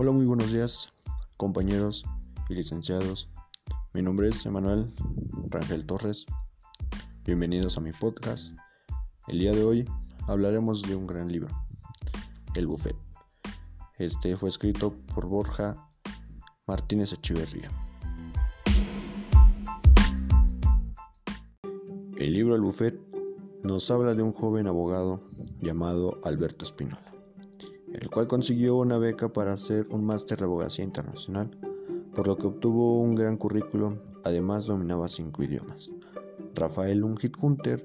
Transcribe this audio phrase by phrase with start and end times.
[0.00, 0.92] Hola, muy buenos días,
[1.38, 2.06] compañeros
[2.48, 3.28] y licenciados.
[3.92, 4.94] Mi nombre es Emanuel
[5.48, 6.24] Rangel Torres.
[7.24, 8.54] Bienvenidos a mi podcast.
[9.26, 9.90] El día de hoy
[10.28, 11.48] hablaremos de un gran libro,
[12.54, 12.94] El Buffet.
[13.98, 15.74] Este fue escrito por Borja
[16.68, 17.68] Martínez Echeverría.
[22.18, 23.00] El libro El Buffet
[23.64, 25.24] nos habla de un joven abogado
[25.60, 27.17] llamado Alberto Espinola
[27.92, 31.50] el cual consiguió una beca para hacer un máster de abogacía internacional,
[32.14, 35.90] por lo que obtuvo un gran currículum, además dominaba cinco idiomas.
[36.54, 37.84] Rafael Ungit Hunter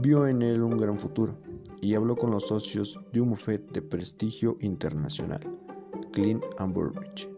[0.00, 1.36] vio en él un gran futuro
[1.80, 5.40] y habló con los socios de un buffet de prestigio internacional,
[6.12, 7.28] Clean and Burbridge.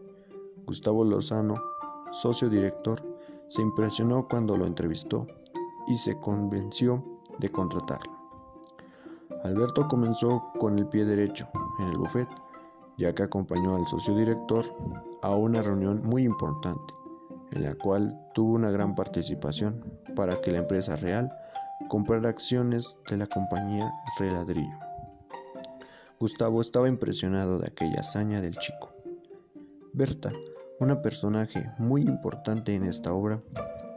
[0.67, 1.61] Gustavo Lozano,
[2.13, 3.01] socio director,
[3.49, 5.27] se impresionó cuando lo entrevistó
[5.89, 7.05] y se convenció
[7.39, 8.26] de contratarlo.
[9.45, 12.29] Alberto comenzó con el pie derecho en el buffet,
[12.99, 14.65] ya que acompañó al socio director
[15.23, 16.95] a una reunión muy importante,
[17.53, 21.31] en la cual tuvo una gran participación para que la empresa real
[21.89, 24.79] comprara acciones de la compañía Reladrillo.
[26.19, 28.95] Gustavo estaba impresionado de aquella hazaña del chico.
[29.93, 30.33] Berta,
[30.81, 33.43] una personaje muy importante en esta obra,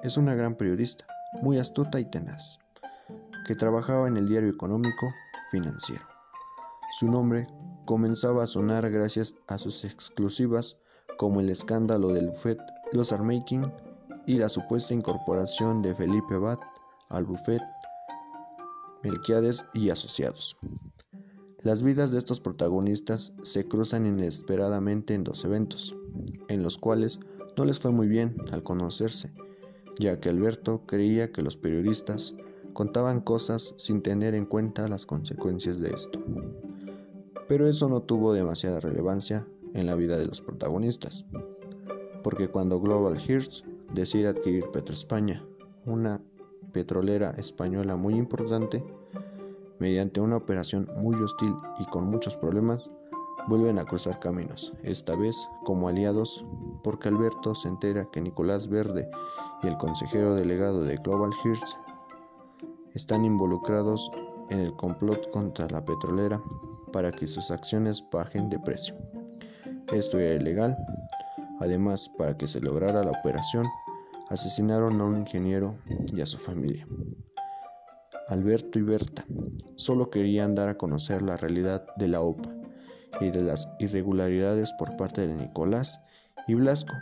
[0.04, 1.06] es una gran periodista,
[1.42, 2.60] muy astuta y tenaz,
[3.46, 5.14] que trabajaba en el diario económico
[5.52, 6.04] financiero.
[7.00, 7.48] Su nombre
[7.86, 10.78] comenzaba a sonar gracias a sus exclusivas
[11.18, 12.60] como el escándalo del buffet
[12.92, 13.72] Los Armaking
[14.26, 16.60] y la supuesta incorporación de Felipe Abad
[17.10, 17.62] al buffet
[19.04, 20.58] Melquiades y asociados.
[21.62, 25.96] Las vidas de estos protagonistas se cruzan inesperadamente en dos eventos,
[26.48, 27.20] en los cuales
[27.58, 29.34] no les fue muy bien al conocerse,
[30.00, 32.36] ya que Alberto creía que los periodistas
[32.80, 36.24] contaban cosas sin tener en cuenta las consecuencias de esto.
[37.50, 41.26] Pero eso no tuvo demasiada relevancia en la vida de los protagonistas,
[42.24, 45.46] porque cuando Global Hearts decide adquirir Petroespaña,
[45.88, 46.22] una
[46.72, 48.82] petrolera española muy importante,
[49.80, 52.90] mediante una operación muy hostil y con muchos problemas,
[53.50, 56.46] vuelven a cruzar caminos, esta vez como aliados,
[56.82, 59.12] porque Alberto se entera que Nicolás Verde
[59.64, 61.78] y el consejero delegado de Global Hearts
[62.94, 64.12] están involucrados
[64.50, 66.42] en el complot contra la petrolera
[66.92, 68.96] para que sus acciones bajen de precio.
[69.92, 70.78] Esto era ilegal.
[71.60, 73.68] Además, para que se lograra la operación,
[74.30, 75.78] asesinaron a un ingeniero
[76.14, 76.88] y a su familia.
[78.28, 79.26] Alberto y Berta
[79.76, 82.50] solo querían dar a conocer la realidad de la OPA
[83.22, 86.00] y de las irregularidades por parte de Nicolás
[86.48, 86.94] y Blasco,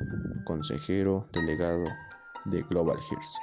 [0.45, 1.85] consejero delegado
[2.45, 3.37] de Global Hears.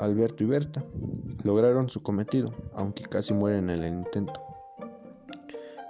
[0.00, 0.84] Alberto y Berta
[1.44, 4.40] lograron su cometido, aunque casi mueren en el intento.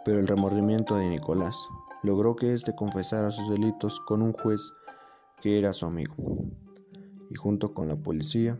[0.05, 1.57] Pero el remordimiento de Nicolás
[2.03, 4.73] logró que éste confesara sus delitos con un juez
[5.41, 6.15] que era su amigo.
[7.31, 8.59] Y junto con la policía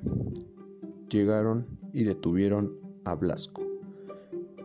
[1.11, 3.63] llegaron y detuvieron a Blasco.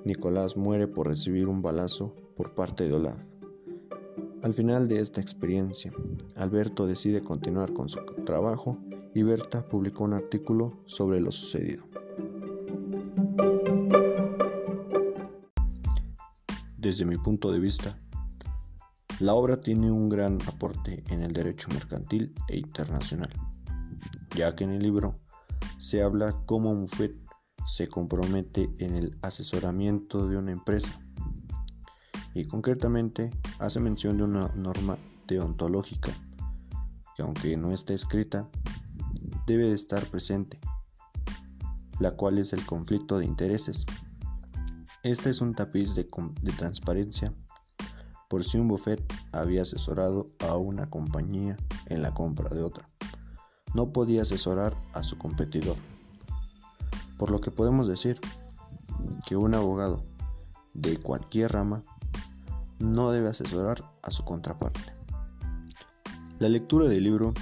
[0.05, 3.33] Nicolás muere por recibir un balazo por parte de Olaf.
[4.41, 5.91] Al final de esta experiencia,
[6.37, 8.77] Alberto decide continuar con su trabajo
[9.13, 11.83] y Berta publicó un artículo sobre lo sucedido.
[16.77, 17.99] Desde mi punto de vista,
[19.19, 23.33] la obra tiene un gran aporte en el derecho mercantil e internacional,
[24.35, 25.19] ya que en el libro
[25.77, 27.15] se habla cómo Muffet
[27.65, 30.99] se compromete en el asesoramiento de una empresa
[32.33, 34.97] y concretamente hace mención de una norma
[35.27, 36.11] deontológica
[37.15, 38.49] que aunque no esté escrita
[39.49, 40.59] debe de estar presente,
[41.99, 43.83] la cual es el conflicto de intereses.
[45.01, 46.07] Este es un tapiz de,
[46.43, 47.33] de transparencia
[48.27, 49.01] por si un buffet
[49.31, 51.57] había asesorado a una compañía
[51.87, 52.85] en la compra de otra.
[53.73, 55.77] No podía asesorar a su competidor.
[57.17, 58.21] Por lo que podemos decir
[59.25, 60.03] que un abogado
[60.75, 61.81] de cualquier rama
[62.77, 64.93] no debe asesorar a su contraparte.
[66.37, 67.33] La lectura del libro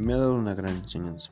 [0.00, 1.30] me ha dado una gran enseñanza,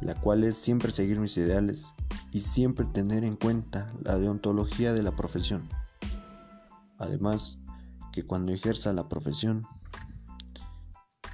[0.00, 1.94] la cual es siempre seguir mis ideales
[2.32, 5.68] y siempre tener en cuenta la deontología de la profesión.
[6.98, 7.58] Además,
[8.10, 9.66] que cuando ejerza la profesión,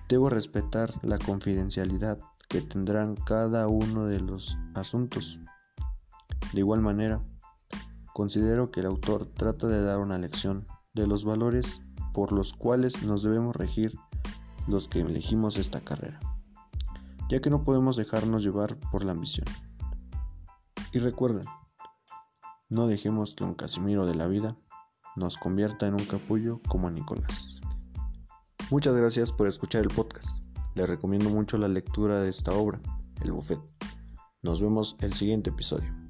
[0.08, 2.18] debo respetar la confidencialidad
[2.48, 5.38] que tendrán cada uno de los asuntos.
[6.52, 7.22] De igual manera,
[8.12, 11.82] considero que el autor trata de dar una lección de los valores
[12.12, 13.92] por los cuales nos debemos regir
[14.68, 16.20] los que elegimos esta carrera,
[17.30, 19.46] ya que no podemos dejarnos llevar por la ambición.
[20.92, 21.44] Y recuerden,
[22.68, 24.56] no dejemos que un Casimiro de la vida
[25.16, 27.56] nos convierta en un capullo como Nicolás.
[28.70, 30.44] Muchas gracias por escuchar el podcast.
[30.74, 32.80] Les recomiendo mucho la lectura de esta obra,
[33.22, 33.58] El Buffet.
[34.42, 36.07] Nos vemos el siguiente episodio.